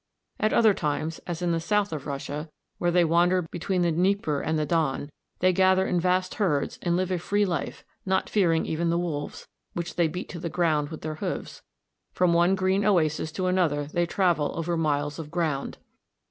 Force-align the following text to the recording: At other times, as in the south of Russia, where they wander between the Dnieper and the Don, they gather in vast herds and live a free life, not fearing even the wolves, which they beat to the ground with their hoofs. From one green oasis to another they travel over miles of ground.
At 0.39 0.51
other 0.51 0.73
times, 0.73 1.19
as 1.27 1.43
in 1.43 1.51
the 1.51 1.59
south 1.59 1.93
of 1.93 2.07
Russia, 2.07 2.49
where 2.79 2.89
they 2.89 3.05
wander 3.05 3.43
between 3.43 3.83
the 3.83 3.91
Dnieper 3.91 4.41
and 4.41 4.57
the 4.57 4.65
Don, 4.65 5.11
they 5.41 5.53
gather 5.53 5.85
in 5.85 5.99
vast 5.99 6.33
herds 6.41 6.79
and 6.81 6.97
live 6.97 7.11
a 7.11 7.19
free 7.19 7.45
life, 7.45 7.85
not 8.03 8.27
fearing 8.27 8.65
even 8.65 8.89
the 8.89 8.97
wolves, 8.97 9.47
which 9.73 9.97
they 9.97 10.07
beat 10.07 10.27
to 10.29 10.39
the 10.39 10.49
ground 10.49 10.89
with 10.89 11.01
their 11.01 11.17
hoofs. 11.21 11.61
From 12.13 12.33
one 12.33 12.55
green 12.55 12.83
oasis 12.83 13.31
to 13.33 13.45
another 13.45 13.85
they 13.85 14.07
travel 14.07 14.53
over 14.57 14.75
miles 14.75 15.19
of 15.19 15.29
ground. 15.29 15.77